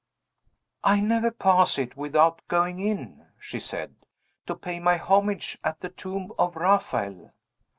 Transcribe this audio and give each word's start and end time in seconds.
"I 0.83 0.99
never 0.99 1.29
pass 1.29 1.77
it 1.77 1.95
without 1.95 2.41
going 2.47 2.79
in," 2.79 3.27
she 3.39 3.59
said, 3.59 3.93
"to 4.47 4.55
pay 4.55 4.79
my 4.79 4.97
homage 4.97 5.59
at 5.63 5.81
the 5.81 5.89
tomb 5.89 6.33
of 6.39 6.55
Raphael." 6.55 7.33